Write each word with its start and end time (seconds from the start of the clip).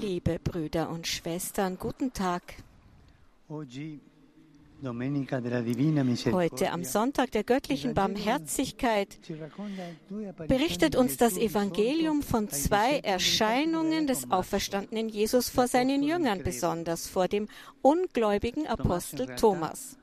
Liebe 0.00 0.38
Brüder 0.38 0.90
und 0.90 1.06
Schwestern, 1.06 1.78
guten 1.78 2.12
Tag. 2.12 2.42
Heute 6.32 6.70
am 6.70 6.84
Sonntag 6.84 7.30
der 7.32 7.42
göttlichen 7.42 7.94
Barmherzigkeit 7.94 9.18
berichtet 10.46 10.94
uns 10.94 11.16
das 11.16 11.36
Evangelium 11.36 12.22
von 12.22 12.48
zwei 12.48 12.98
Erscheinungen 12.98 14.06
des 14.06 14.30
auferstandenen 14.30 15.08
Jesus 15.08 15.48
vor 15.48 15.66
seinen 15.68 16.02
Jüngern, 16.02 16.42
besonders 16.44 17.08
vor 17.08 17.28
dem 17.28 17.48
ungläubigen 17.82 18.66
Apostel 18.66 19.34
Thomas. 19.36 19.96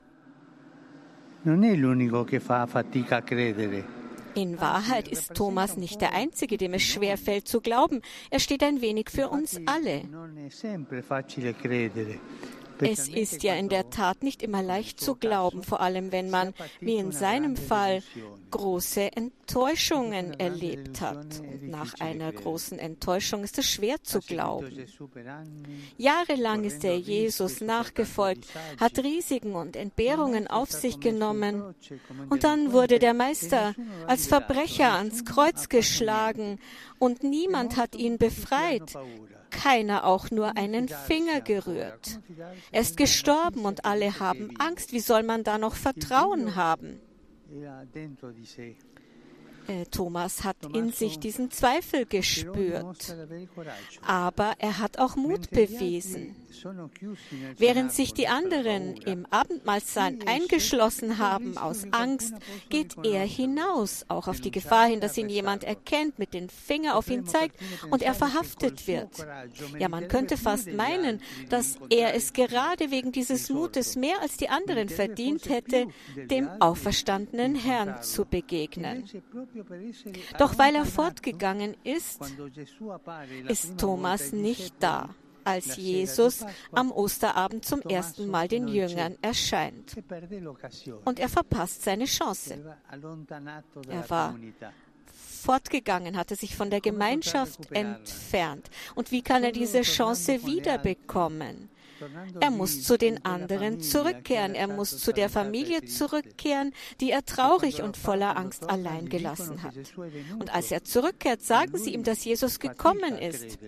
Non 1.44 1.64
è 1.64 1.76
l'unico 1.76 2.24
che 2.24 2.40
fa 2.40 2.66
fatica 2.66 3.18
a 3.18 3.22
credere. 3.22 4.05
In 4.36 4.60
Wahrheit 4.60 5.08
ist 5.08 5.34
Thomas 5.34 5.78
nicht 5.78 6.02
der 6.02 6.14
Einzige, 6.14 6.58
dem 6.58 6.74
es 6.74 6.84
schwerfällt 6.84 7.48
zu 7.48 7.62
glauben. 7.62 8.02
Er 8.30 8.40
steht 8.40 8.64
ein 8.64 8.82
wenig 8.82 9.10
für 9.10 9.30
uns 9.30 9.60
alle. 9.66 10.02
Es 12.80 13.08
ist 13.08 13.44
ja 13.44 13.56
in 13.56 13.70
der 13.70 13.90
Tat 13.90 14.24
nicht 14.24 14.42
immer 14.42 14.62
leicht 14.62 15.00
zu 15.00 15.16
glauben, 15.16 15.64
vor 15.64 15.82
allem 15.82 16.12
wenn 16.12 16.30
man, 16.30 16.54
wie 16.80 16.96
in 16.96 17.12
seinem 17.12 17.56
Fall, 17.56 18.04
große 18.52 19.12
Enttäuschungen 19.16 20.40
erlebt 20.40 21.02
hat. 21.02 21.40
Und 21.40 21.70
nach 21.70 21.94
einer 22.00 22.32
großen 22.32 22.80
Enttäuschung 22.80 23.44
ist 23.44 23.58
es 23.58 23.70
schwer 23.70 24.02
zu 24.04 24.20
glauben. 24.20 24.86
Jahrelang 25.98 26.64
ist 26.64 26.84
er 26.84 26.98
Jesus 26.98 27.62
nachgefolgt, 27.62 28.46
hat 28.80 29.00
Risiken 29.00 29.56
und 29.56 29.76
Entbehrungen 29.76 30.48
auf 30.48 30.72
sich 30.72 31.00
genommen. 31.00 31.76
Und 32.30 32.44
dann 32.44 32.72
wurde 32.72 33.00
der 33.00 33.14
Meister 33.14 33.76
als 34.08 34.28
Verbrecher 34.28 34.94
ans 34.94 35.26
Kreuz 35.26 35.70
geschlagen 35.70 36.60
und 37.00 37.24
niemand 37.24 37.78
hat 37.78 37.96
ihn 37.96 38.18
befreit. 38.18 38.96
Keiner 39.64 40.06
auch 40.06 40.32
nur 40.32 40.58
einen 40.58 40.88
Finger 40.88 41.42
gerührt. 41.42 42.20
Er 42.72 42.82
ist 42.82 42.98
gestorben 42.98 43.66
und 43.66 43.86
alle 43.86 44.20
haben 44.20 44.56
Angst. 44.60 44.92
Wie 44.92 45.00
soll 45.00 45.24
man 45.24 45.44
da 45.44 45.58
noch 45.58 45.76
Vertrauen 45.76 46.56
haben? 46.56 47.00
Äh, 49.68 49.86
Thomas 49.86 50.44
hat 50.44 50.58
in 50.74 50.92
sich 50.92 51.20
diesen 51.20 51.50
Zweifel 51.50 52.06
gespürt. 52.06 53.16
Aber 54.06 54.54
er 54.60 54.80
hat 54.80 55.00
auch 55.00 55.16
Mut 55.16 55.50
bewiesen. 55.50 56.36
Während 57.58 57.92
sich 57.92 58.14
die 58.14 58.28
anderen 58.28 58.96
im 58.98 59.26
Abendmahlsaal 59.30 60.18
eingeschlossen 60.26 61.18
haben 61.18 61.58
aus 61.58 61.86
Angst, 61.92 62.34
geht 62.70 62.96
er 63.04 63.26
hinaus, 63.26 64.06
auch 64.08 64.28
auf 64.28 64.42
die 64.42 64.52
Gefahr 64.52 64.88
hin, 64.88 65.00
dass 65.00 65.18
ihn 65.18 65.30
jemand 65.30 65.64
erkennt, 65.64 66.20
mit 66.20 66.34
dem 66.34 66.50
Finger 66.50 66.96
auf 66.96 67.10
ihn 67.10 67.26
zeigt 67.26 67.60
und 67.90 68.02
er 68.02 68.14
verhaftet 68.14 68.88
wird. 68.88 69.26
Ja, 69.80 69.90
man 69.90 70.08
könnte 70.08 70.38
fast 70.38 70.72
meinen, 70.72 71.22
dass 71.50 71.78
er 71.90 72.16
es 72.16 72.34
gerade 72.34 72.92
wegen 72.92 73.12
dieses 73.12 73.50
Mutes 73.50 73.96
mehr 73.96 74.22
als 74.22 74.38
die 74.38 74.50
anderen 74.50 74.90
verdient 74.90 75.50
hätte, 75.50 75.88
dem 76.16 76.48
auferstandenen 76.60 77.56
Herrn 77.56 78.02
zu 78.02 78.26
begegnen. 78.26 79.06
Doch 80.38 80.58
weil 80.58 80.76
er 80.76 80.86
fortgegangen 80.86 81.76
ist, 81.84 82.22
ist 83.48 83.78
Thomas 83.78 84.32
nicht 84.32 84.76
da, 84.80 85.10
als 85.46 85.78
Jesus 85.78 86.46
am 86.72 86.92
Osterabend 86.92 87.66
zum 87.66 87.82
ersten 87.82 88.28
Mal 88.28 88.48
den 88.48 88.68
Jüngern 88.68 89.18
erscheint. 89.22 89.96
e. 89.98 90.92
Und 91.06 91.20
er 91.20 91.30
verpasst 91.30 91.84
seine 91.84 92.06
Chance. 92.06 92.76
Er 93.88 94.10
war. 94.10 94.36
Fortgegangen, 95.42 96.18
hatte 96.18 96.36
sich 96.36 96.56
von 96.56 96.72
der 96.72 96.82
Gemeinschaft 96.82 97.72
entfernt. 97.72 98.70
Und 98.96 99.12
wie 99.12 99.22
kann 99.22 99.44
er 99.44 99.52
diese 99.52 99.84
Chance 99.84 100.46
wiederbekommen? 100.46 101.70
Er 102.42 102.52
muss 102.52 102.84
zu 102.84 102.98
den 102.98 103.24
anderen 103.24 103.80
zurückkehren. 103.80 104.56
Er 104.56 104.68
muss 104.68 104.98
zu 104.98 105.14
der 105.14 105.30
Familie 105.30 105.86
zurückkehren, 105.86 106.74
die 107.00 107.12
er 107.12 107.24
traurig 107.26 107.82
und 107.82 107.96
voller 107.96 108.38
Angst 108.38 108.70
allein 108.70 109.08
gelassen 109.08 109.64
hat. 109.64 109.76
Und 110.40 110.54
als 110.54 110.72
er 110.72 110.84
zurückkehrt, 110.84 111.42
sagen 111.42 111.78
sie 111.78 111.94
ihm, 111.94 112.04
dass 112.04 112.26
Jesus 112.26 112.60
gekommen 112.60 113.18
ist. 113.18 113.60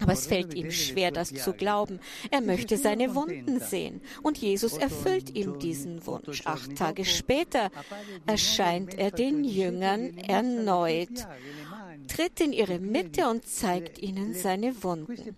Aber 0.00 0.12
es 0.12 0.26
fällt 0.26 0.54
ihm 0.54 0.70
schwer, 0.70 1.10
das 1.12 1.32
zu 1.32 1.52
glauben. 1.52 2.00
Er 2.30 2.40
möchte 2.40 2.76
seine 2.76 3.14
Wunden 3.14 3.60
sehen. 3.60 4.00
Und 4.22 4.38
Jesus 4.38 4.76
erfüllt 4.76 5.34
ihm 5.34 5.58
diesen 5.58 6.04
Wunsch. 6.06 6.42
Acht 6.46 6.76
Tage 6.76 7.04
später 7.04 7.70
erscheint 8.26 8.94
er 8.98 9.10
den 9.10 9.44
Jüngern 9.44 10.18
erneut, 10.18 11.26
tritt 12.08 12.40
in 12.40 12.52
ihre 12.52 12.78
Mitte 12.78 13.28
und 13.28 13.46
zeigt 13.46 13.98
ihnen 13.98 14.34
seine 14.34 14.82
Wunden. 14.82 15.36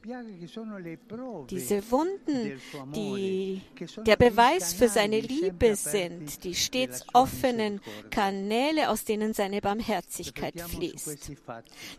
Diese 1.50 1.90
Wunden, 1.90 2.60
die 2.94 3.62
der 4.04 4.16
Beweis 4.16 4.74
für 4.74 4.88
seine 4.88 5.20
Liebe 5.20 5.76
sind, 5.76 6.44
die 6.44 6.54
stets 6.54 7.04
offenen 7.12 7.80
Kanäle, 8.10 8.90
aus 8.90 9.04
denen 9.04 9.32
seine 9.32 9.60
Barmherzigkeit 9.60 10.60
fließt. 10.60 11.32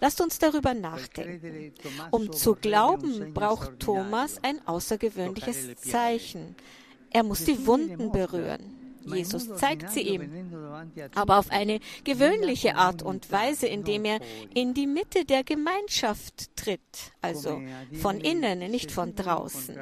Lasst 0.01 0.21
uns 0.21 0.39
darüber 0.39 0.73
nachdenken. 0.73 1.73
Um 2.11 2.31
zu 2.31 2.55
glauben, 2.55 3.33
braucht 3.33 3.79
Thomas 3.79 4.39
ein 4.43 4.65
außergewöhnliches 4.67 5.75
Zeichen. 5.75 6.55
Er 7.11 7.23
muss 7.23 7.45
die 7.45 7.65
Wunden 7.65 8.11
berühren. 8.11 8.76
Jesus 9.13 9.55
zeigt 9.55 9.91
sie 9.91 10.01
ihm, 10.01 10.29
aber 11.15 11.39
auf 11.39 11.49
eine 11.51 11.79
gewöhnliche 12.03 12.75
Art 12.75 13.01
und 13.01 13.31
Weise, 13.31 13.67
indem 13.67 14.05
er 14.05 14.19
in 14.53 14.73
die 14.73 14.87
Mitte 14.87 15.25
der 15.25 15.43
Gemeinschaft 15.43 16.55
tritt, 16.55 16.81
also 17.21 17.61
von 17.93 18.19
innen, 18.19 18.59
nicht 18.71 18.91
von 18.91 19.15
draußen. 19.15 19.77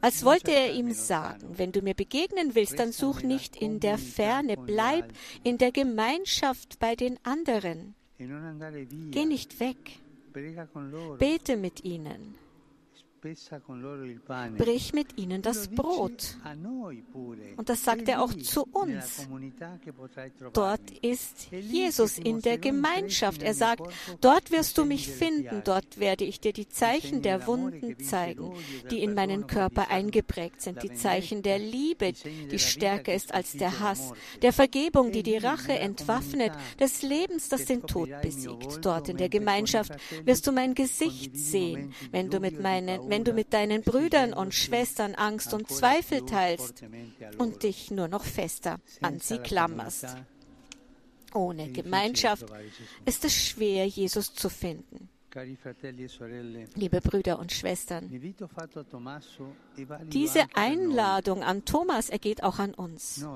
Als 0.00 0.24
wollte 0.24 0.52
er 0.52 0.72
ihm 0.74 0.92
sagen, 0.92 1.58
wenn 1.58 1.72
du 1.72 1.82
mir 1.82 1.94
begegnen 1.94 2.54
willst, 2.54 2.78
dann 2.78 2.92
such 2.92 3.22
nicht 3.22 3.56
in 3.56 3.80
der 3.80 3.98
Ferne, 3.98 4.56
bleib 4.56 5.12
in 5.42 5.58
der 5.58 5.72
Gemeinschaft 5.72 6.78
bei 6.78 6.94
den 6.94 7.18
anderen. 7.24 7.94
Geh 8.18 9.24
nicht 9.24 9.58
weg, 9.58 9.98
bete 11.18 11.56
mit 11.56 11.84
ihnen, 11.84 12.36
brich 14.56 14.92
mit 14.92 15.18
ihnen 15.18 15.42
das 15.42 15.68
Brot. 15.68 16.36
Und 17.56 17.68
das 17.68 17.84
sagt 17.84 18.08
er 18.08 18.22
auch 18.22 18.32
zu 18.32 18.66
uns. 18.72 19.28
Dort 20.52 20.90
ist 21.02 21.48
Jesus 21.50 22.18
in 22.18 22.40
der 22.40 22.58
Gemeinschaft. 22.58 23.42
Er 23.42 23.54
sagt, 23.54 23.82
dort 24.20 24.50
wirst 24.50 24.78
du 24.78 24.84
mich 24.84 25.08
finden, 25.08 25.62
dort 25.64 25.98
werde 25.98 26.24
ich 26.24 26.40
dir 26.40 26.52
die 26.52 26.68
Zeichen 26.68 27.22
der 27.22 27.46
Wunden 27.46 27.98
zeigen, 28.00 28.52
die 28.90 29.02
in 29.02 29.14
meinen 29.14 29.46
Körper 29.46 29.90
eingeprägt 29.90 30.60
sind, 30.60 30.82
die 30.82 30.92
Zeichen 30.92 31.42
der 31.42 31.58
Liebe, 31.58 32.12
die 32.12 32.58
stärker 32.58 33.14
ist 33.14 33.34
als 33.34 33.52
der 33.52 33.80
Hass, 33.80 34.12
der 34.42 34.52
Vergebung, 34.52 35.12
die 35.12 35.22
die 35.22 35.36
Rache 35.36 35.78
entwaffnet, 35.78 36.52
des 36.80 37.02
Lebens, 37.02 37.48
das 37.48 37.64
den 37.64 37.82
Tod 37.82 38.10
besiegt. 38.22 38.84
Dort 38.84 39.08
in 39.08 39.16
der 39.16 39.28
Gemeinschaft 39.28 39.92
wirst 40.24 40.46
du 40.46 40.52
mein 40.52 40.74
Gesicht 40.74 41.36
sehen, 41.36 41.92
wenn 42.10 42.30
du 42.30 42.40
mit 42.40 42.60
meinen, 42.60 43.08
wenn 43.18 43.24
du 43.24 43.32
mit 43.32 43.52
deinen 43.52 43.82
Brüdern 43.82 44.32
und 44.32 44.54
Schwestern 44.54 45.16
Angst 45.16 45.52
und 45.52 45.68
Zweifel 45.68 46.24
teilst 46.24 46.84
und 47.38 47.64
dich 47.64 47.90
nur 47.90 48.06
noch 48.06 48.22
fester 48.22 48.78
an 49.02 49.18
sie 49.18 49.38
klammerst. 49.38 50.06
Ohne 51.34 51.72
Gemeinschaft 51.72 52.46
ist 53.06 53.24
es 53.24 53.34
schwer, 53.34 53.86
Jesus 53.86 54.32
zu 54.34 54.48
finden. 54.48 55.08
Liebe 56.76 57.00
Brüder 57.00 57.40
und 57.40 57.50
Schwestern, 57.50 58.08
diese 60.04 60.44
Einladung 60.54 61.42
an 61.42 61.64
Thomas 61.64 62.10
ergeht 62.10 62.44
auch 62.44 62.60
an 62.60 62.72
uns. 62.72 63.26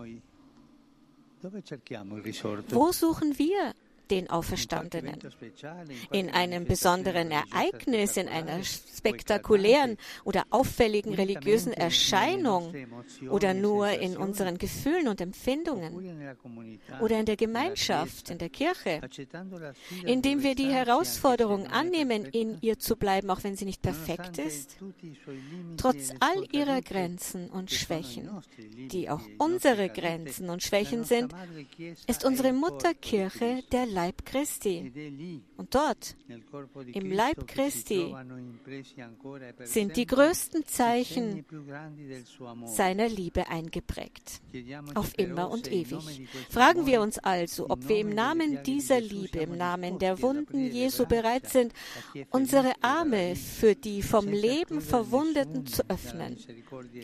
Wo 2.69 2.93
suchen 2.93 3.37
wir 3.37 3.72
den 4.13 4.29
Auferstandenen. 4.29 5.19
In 6.11 6.29
einem 6.29 6.67
besonderen 6.67 7.31
Ereignis, 7.31 8.19
in 8.19 8.29
einer 8.29 8.63
spektakulären 8.63 9.97
oder 10.25 10.45
auffälligen 10.51 11.15
religiösen 11.15 11.73
Erscheinung 11.73 12.75
oder 13.31 13.55
nur 13.55 13.89
in 13.89 14.19
unseren 14.19 14.59
Gefühlen 14.59 15.09
und 15.09 15.21
Empfindungen 15.23 16.37
oder 17.01 17.19
in 17.19 17.25
der 17.25 17.37
Gemeinschaft, 17.37 18.29
in 18.29 18.37
der 18.37 18.51
Kirche, 18.51 19.01
indem 20.05 20.43
wir 20.43 20.55
die 20.55 20.71
Herausforderung 20.71 21.67
annehmen, 21.69 22.27
in 22.27 22.59
ihr 22.61 22.79
zu 22.79 22.97
bleiben, 22.97 23.31
auch 23.31 23.43
wenn 23.45 23.57
sie 23.57 23.65
nicht 23.65 23.81
perfekt 23.81 24.37
ist, 24.37 24.77
trotz 25.79 26.13
all 26.21 26.45
ihrer 26.53 26.83
Grenzen 26.83 27.49
und 27.49 27.71
Schwächen, 27.71 28.29
die 28.93 29.09
auch 29.09 29.23
unsere 29.39 29.89
Grenzen 29.89 30.51
und 30.51 30.63
Schwächen 30.63 31.05
sind, 31.05 31.33
ist 32.07 32.27
unsere 32.27 32.53
Mutterkirche 32.53 33.63
der 33.73 33.87
Leib 33.87 34.02
Christi. 34.25 35.41
Und 35.57 35.75
dort, 35.75 36.17
im 36.93 37.11
Leib 37.11 37.47
Christi, 37.47 38.15
sind 39.65 39.97
die 39.97 40.07
größten 40.07 40.67
Zeichen 40.67 41.45
seiner 42.67 43.09
Liebe 43.09 43.49
eingeprägt, 43.49 44.41
auf 44.95 45.17
immer 45.19 45.51
und 45.51 45.71
ewig. 45.71 46.29
Fragen 46.51 46.87
wir 46.87 47.01
uns 47.01 47.19
also, 47.19 47.71
ob 47.71 47.89
wir 47.89 47.99
im 47.99 48.11
Namen 48.11 48.63
dieser 48.65 49.01
Liebe, 49.01 49.39
im 49.39 49.57
Namen 49.57 49.99
der 49.99 50.21
Wunden 50.23 50.67
Jesu 50.67 51.07
bereit 51.07 51.49
sind, 51.49 51.73
unsere 52.31 52.73
Arme 52.83 53.37
für 53.37 53.75
die 53.75 54.03
vom 54.03 54.29
Leben 54.29 54.81
Verwundeten 54.81 55.67
zu 55.67 55.89
öffnen, 55.89 56.37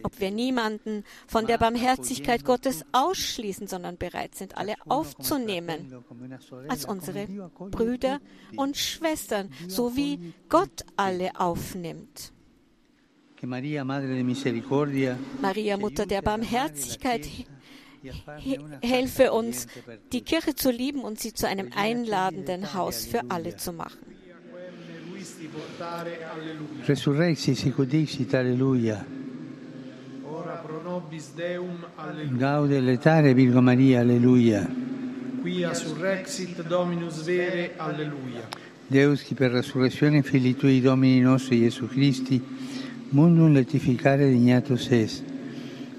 ob 0.02 0.20
wir 0.20 0.30
niemanden 0.30 1.04
von 1.26 1.46
der 1.46 1.58
Barmherzigkeit 1.58 2.44
Gottes 2.44 2.84
ausschließen, 2.92 3.66
sondern 3.66 3.98
bereit 3.98 4.34
sind, 4.34 4.56
alle 4.56 4.74
aufzunehmen 4.88 6.02
als 6.68 6.84
unsere 6.88 7.26
Brüder 7.70 8.20
und 8.56 8.76
Schwestern, 8.76 9.50
so 9.66 9.96
wie 9.96 10.32
Gott 10.48 10.84
alle 10.96 11.30
aufnimmt. 11.38 12.32
Maria, 13.42 13.84
Mutter 15.76 16.06
der 16.06 16.22
Barmherzigkeit, 16.22 17.28
helfe 18.82 19.32
uns, 19.32 19.66
die 20.12 20.22
Kirche 20.22 20.54
zu 20.54 20.70
lieben 20.70 21.02
und 21.02 21.20
sie 21.20 21.32
zu 21.32 21.46
einem 21.46 21.70
einladenden 21.74 22.74
Haus 22.74 23.06
für 23.06 23.22
alle 23.28 23.56
zu 23.56 23.72
machen. 23.72 23.98
Resurrexi 26.86 27.54
sic 27.54 27.78
udixit, 27.78 28.34
alleluia. 28.34 29.04
Ora 30.24 30.56
pro 30.56 30.80
nobis 30.82 31.34
Deum, 31.34 31.84
alleluia. 31.96 32.38
Gaude 32.38 32.80
letare, 32.80 33.34
Virgo 33.34 33.60
Maria, 33.60 34.00
alleluia. 34.00 34.66
Quia 35.48 35.72
surrexit 35.72 36.62
Dominus 36.62 37.22
vere, 37.24 37.72
alleluia. 37.78 38.46
Deus, 38.86 39.22
qui 39.22 39.34
per 39.34 39.50
resurrezione 39.50 40.22
Filii 40.22 40.54
Tui, 40.54 40.78
Domini 40.82 41.20
nostri, 41.20 41.60
Gesù 41.60 41.86
Christi, 41.86 42.38
mundum 43.12 43.54
letificare 43.54 44.28
dignatus 44.28 44.90
est. 44.90 45.22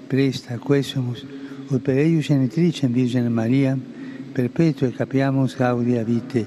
Presta, 0.06 0.56
quesumus, 0.58 1.26
ut 1.66 1.82
per 1.82 1.98
eius 1.98 2.26
genitricem 2.26 2.92
Virgine 2.92 3.28
Maria, 3.28 3.76
perpetue 4.32 4.92
capiamus 4.92 5.56
gaudia 5.56 6.04
vite, 6.04 6.46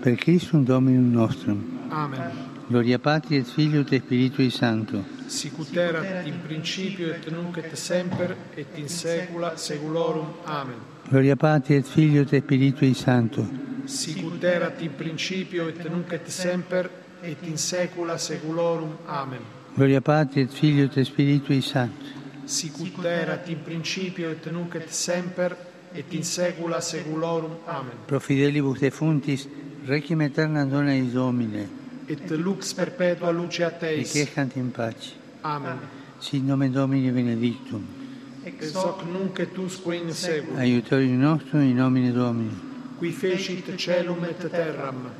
per 0.00 0.16
Christum 0.16 0.64
Dominum 0.64 1.12
nostrum. 1.12 1.62
Amen. 1.90 2.32
Gloria 2.66 2.98
Patri 2.98 3.36
et 3.36 3.46
Filio 3.46 3.86
et 3.88 4.02
Spiritui 4.02 4.50
Sancto. 4.50 5.04
Sicut 5.28 5.76
erat 5.76 6.26
in 6.26 6.40
principio 6.42 7.06
et 7.14 7.30
nunc 7.30 7.56
et 7.58 7.76
semper 7.76 8.34
et 8.56 8.78
in 8.78 8.88
saecula 8.88 9.56
saeculorum. 9.56 10.26
Amen. 10.42 10.91
Gloria 11.08 11.36
Patri 11.36 11.74
et 11.74 11.84
Filio 11.84 12.22
et 12.22 12.42
Spiritui 12.42 12.94
Sancto. 12.94 13.46
Sicut 13.84 14.42
erat 14.44 14.80
in 14.80 14.94
principio 14.96 15.68
et 15.68 15.84
nunc 15.90 16.12
et 16.12 16.28
semper 16.28 16.88
et 17.22 17.36
in 17.42 17.56
saecula 17.56 18.16
saeculorum. 18.16 18.96
Amen. 19.06 19.40
Gloria 19.74 20.00
Patri 20.00 20.42
et 20.42 20.50
Filio 20.50 20.84
et 20.84 21.04
Spiritui 21.04 21.60
Sancto. 21.60 22.06
Sicut 22.44 23.04
erat 23.04 23.48
in 23.48 23.62
principio 23.62 24.30
et 24.30 24.50
nunc 24.50 24.74
et 24.74 24.88
semper 24.88 25.56
et 25.92 26.14
in 26.14 26.22
saecula 26.22 26.80
saeculorum. 26.80 27.58
Amen. 27.66 28.06
Pro 28.06 28.20
fidelibus 28.20 28.80
defuntis, 28.80 29.48
requiem 29.86 30.20
aeterna 30.20 30.64
dona 30.64 30.94
eis 30.94 31.12
Domine. 31.12 31.68
Et 32.08 32.30
lux 32.30 32.72
perpetua 32.74 33.30
luce 33.30 33.64
a 33.64 33.70
teis. 33.70 34.14
Requiescant 34.14 34.56
in 34.56 34.70
pace. 34.70 35.12
Amen. 35.42 35.78
Sit 36.20 36.42
nomen 36.42 36.72
Domini 36.72 37.10
benedictum. 37.10 38.01
Ex 38.44 38.74
hoc 38.74 39.04
nunc 39.06 39.38
et 39.38 39.58
usque 39.58 39.94
in 39.94 40.12
seculum. 40.12 40.58
Aiutorium 40.58 41.18
nostrum 41.18 41.60
in 41.60 41.74
nomine 41.76 42.12
Domini. 42.12 42.50
Qui 42.98 43.12
fecit 43.12 43.64
celum 43.78 44.24
et 44.24 44.48
terram. 44.50 45.10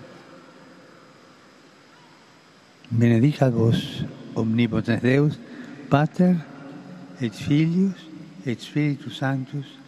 Benedicat 2.91 3.51
vos, 3.51 4.05
omnipotens 4.35 5.01
Deus, 5.01 5.39
Pater 5.89 6.35
et 7.21 7.31
Filius 7.31 7.95
et 8.45 8.61
Spiritus 8.61 9.17
Sanctus. 9.17 9.79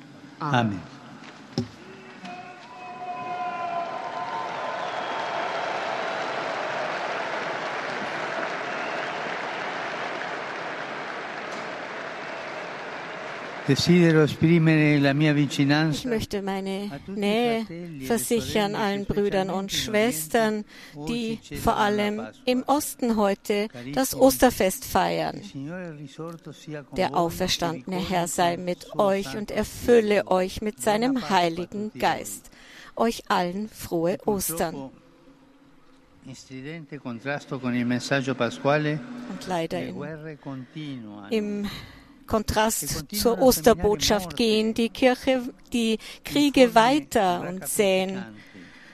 Amen. 0.40 0.60
Amen. 0.60 0.93
Ich 13.66 13.88
möchte 16.04 16.42
meine 16.42 17.00
Nähe 17.06 17.66
versichern 18.06 18.74
allen 18.74 19.06
Brüdern 19.06 19.48
und 19.48 19.72
Schwestern, 19.72 20.66
die 21.08 21.40
vor 21.62 21.76
allem 21.78 22.20
im 22.44 22.62
Osten 22.64 23.16
heute 23.16 23.68
das 23.94 24.14
Osterfest 24.14 24.84
feiern. 24.84 25.40
Der 26.96 27.16
auferstandene 27.16 28.06
Herr 28.06 28.28
sei 28.28 28.58
mit 28.58 28.96
euch 28.96 29.34
und 29.34 29.50
erfülle 29.50 30.26
euch 30.26 30.60
mit 30.60 30.82
seinem 30.82 31.30
Heiligen 31.30 31.90
Geist. 31.98 32.50
Euch 32.96 33.22
allen 33.28 33.70
frohe 33.70 34.18
Ostern. 34.26 34.90
Und 39.30 39.46
leider 39.46 39.80
le 39.80 40.38
in, 41.30 41.64
im 41.64 41.70
Kontrast 42.26 43.04
zur 43.14 43.40
Osterbotschaft 43.40 44.36
gehen 44.36 44.74
die 44.74 44.88
Kirche, 44.88 45.42
die 45.72 45.98
Kriege 46.24 46.74
weiter 46.74 47.46
und 47.48 47.66
säen, 47.66 48.24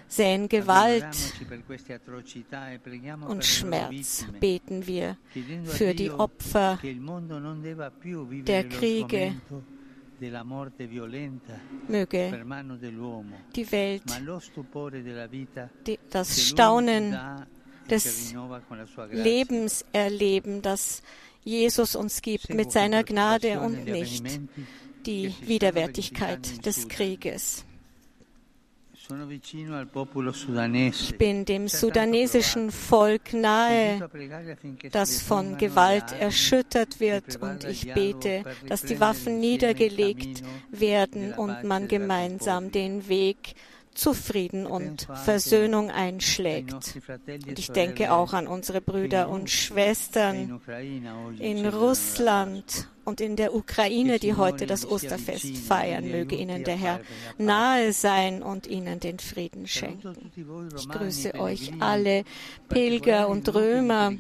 säen 0.09 0.49
Gewalt 0.49 1.07
e 1.49 3.13
und 3.27 3.45
Schmerz. 3.45 4.27
Beten 4.41 4.87
wir 4.87 5.17
für 5.65 5.95
die 5.95 6.11
Opfer 6.11 6.79
der 8.45 8.69
Kriege. 8.69 9.35
Möge 11.89 12.45
die 13.57 13.73
Welt 13.73 14.03
die, 15.87 15.99
das 16.11 16.43
Staunen 16.43 17.17
des. 17.89 18.35
Lebens 19.11 19.85
erleben, 19.93 20.63
das 20.63 21.03
Jesus 21.43 21.97
uns 21.97 22.23
gibt 22.23 22.51
mit 22.51 22.71
seiner 22.73 23.05
Gnade 23.05 23.61
und 23.61 23.85
nicht 23.87 24.41
die 25.07 25.35
Widerwärtigkeit 25.43 26.65
des. 26.65 26.89
Krieges. 26.89 27.65
Ich 30.77 31.19
bin 31.19 31.45
dem 31.45 31.69
sudanesischen. 31.69 32.71
Volk 32.71 33.33
nahe, 33.33 34.09
das 34.93 35.21
von 35.21 35.57
Gewalt 35.57 36.13
erschüttert 36.13 37.01
wird. 37.01 37.37
Und 37.43 37.65
ich 37.65 37.93
bete, 37.93 38.45
dass 38.69 38.83
die 38.83 39.01
Waffen 39.01 39.41
niedergelegt 39.41 40.43
werden 40.71 41.33
und 41.33 41.65
man 41.65 41.89
gemeinsam 41.89 42.71
den 42.71 43.09
Weg 43.09 43.55
zu 43.95 44.15
Frieden 44.15 44.67
und 44.67 45.09
Versöhnung 45.25 45.91
einschlägt. 45.91 46.95
Und 47.27 47.59
ich 47.59 47.71
denke 47.71 48.13
auch 48.13 48.33
an 48.33 48.47
unsere 48.47 48.81
Brüder 48.81 49.29
und 49.29 49.51
Schwestern 49.51 50.61
in 51.39 51.67
Russland 51.67 52.89
und 53.05 53.21
in 53.21 53.37
der 53.37 53.55
Ukraine, 53.55 54.19
die 54.19 54.35
heute 54.35 54.67
das 54.67 54.89
Osterfest 54.89 55.57
feiern. 55.57 56.11
Möge 56.11 56.37
ihnen 56.37 56.65
der 56.65 56.77
Herr 56.77 57.01
nahe 57.39 57.93
sein 57.93 58.43
und 58.43 58.67
ihnen 58.67 59.01
den 59.01 59.19
Frieden 59.19 59.67
schenken. 59.67 60.15
Ich 60.77 60.89
grüße 60.89 61.35
euch 61.35 61.73
alle 61.81 62.25
Pilger 62.69 63.29
und 63.29 63.53
Römer, 63.53 64.13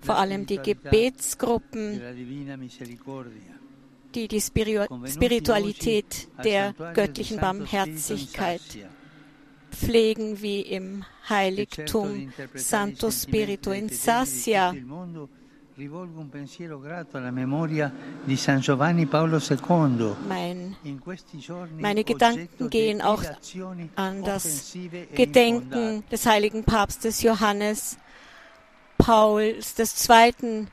vor 0.00 0.16
allem 0.16 0.46
die 0.46 0.58
Gebetsgruppen, 0.58 2.00
die 4.14 4.28
die 4.28 4.40
Spiritualität 4.40 6.28
der 6.44 6.74
göttlichen 6.94 7.38
Barmherzigkeit 7.38 8.60
pflegen, 9.70 10.40
wie 10.40 10.60
im 10.60 11.04
Heiligtum 11.28 12.32
Santo 12.54 13.10
Spirito 13.10 13.72
in 13.72 13.88
Sassia. 13.88 14.72
Mein, 20.28 20.76
meine 21.80 22.04
Gedanken 22.04 22.70
gehen 22.70 23.02
auch 23.02 23.24
an 23.96 24.22
das 24.22 24.76
Gedenken 25.16 26.04
des 26.12 26.26
heiligen 26.26 26.62
Papstes 26.62 27.22
Johannes 27.22 27.98
Pauls 28.98 29.74
II., 30.08 30.66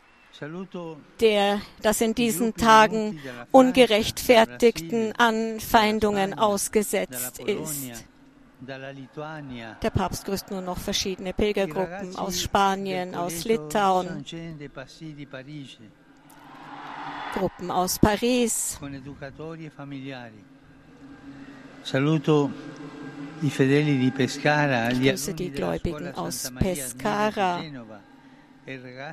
der 1.20 1.62
das 1.82 2.02
in 2.02 2.16
diesen 2.16 2.56
Tagen 2.56 3.20
ungerechtfertigten 3.52 5.14
Anfeindungen 5.14 6.34
ausgesetzt 6.34 7.40
ist. 7.40 8.06
Der 8.62 9.90
Papst 9.90 10.26
grüßt 10.26 10.52
nur 10.52 10.62
noch 10.62 10.78
verschiedene 10.78 11.34
Pilgergruppen 11.34 12.16
aus 12.16 12.42
Spanien, 12.42 13.16
aus 13.16 13.44
Litauen, 13.44 14.24
Gruppen 17.34 17.72
aus 17.72 17.98
Paris, 17.98 18.80
e 18.82 19.70
familiari. 19.70 20.44
Saluto 21.84 22.52
i 23.42 23.50
fedeli 23.50 23.98
di 23.98 24.12
Pescara, 24.12 24.92
Ich 24.92 25.02
grüße 25.02 25.34
die 25.34 25.50
Gläubigen 25.50 26.14
aus 26.14 26.52
Pescara 26.60 27.60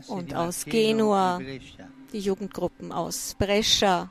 und 0.09 0.35
aus 0.35 0.65
Genua. 0.65 1.39
die 2.13 2.21
Jugendgruppen 2.21 2.93
aus 2.93 3.35
Brescia. 3.39 4.11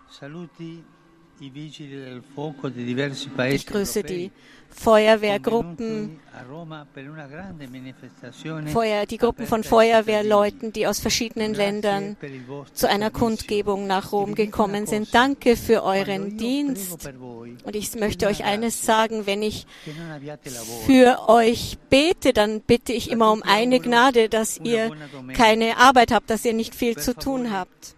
Ich 3.50 3.66
grüße 3.68 4.04
die 4.04 4.32
Feuerwehrgruppen, 4.70 6.20
Feuer, 8.68 9.06
die 9.06 9.18
Gruppen 9.18 9.48
von 9.48 9.64
Feuerwehrleuten, 9.64 10.74
die 10.74 10.88
aus 10.88 11.00
verschiedenen. 11.00 11.54
Ländern 11.54 12.18
zu 12.74 12.88
einer. 12.88 13.12
Kundgebung 13.12 13.88
nach 13.88 14.12
Rom 14.12 14.36
gekommen 14.36 14.86
sind. 14.86 15.14
Danke 15.14 15.56
für 15.56 15.84
euren 15.84 16.38
Dienst. 16.38 17.10
Und 17.64 17.76
ich 17.76 17.96
möchte 17.96 18.28
euch 18.28 18.44
eines 18.44 18.86
sagen, 18.86 19.26
wenn 19.26 19.42
ich 19.42 19.66
für 20.86 21.30
euch 21.30 21.78
bete, 21.90 22.34
dann 22.34 22.62
bitte 22.62 22.94
ich 22.94 23.10
immer 23.10 23.32
um 23.32 23.42
eine 23.44 23.80
Gnade, 23.80 24.30
dass 24.30 24.60
ihr 24.60 24.92
keine 25.34 25.78
Arbeit 25.78 26.12
habt, 26.12 26.30
dass 26.30 26.46
ihr 26.46 26.54
nicht 26.54 26.76
viel 26.76 26.98
zu 26.98 27.16
tun 27.16 27.52
habt. 27.52 27.96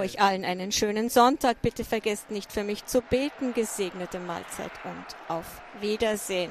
Euch 0.00 0.20
allen 0.20 0.44
einen 0.44 0.72
schönen 0.72 1.08
Sonntag. 1.08 1.62
Bitte 1.62 1.84
vergesst 1.84 2.30
nicht 2.30 2.52
für 2.52 2.64
mich 2.64 2.84
zu 2.84 3.00
beten. 3.00 3.54
Gesegnete 3.54 4.18
Mahlzeit 4.18 4.72
und 4.84 5.34
auf 5.34 5.60
Wiedersehen. 5.80 6.50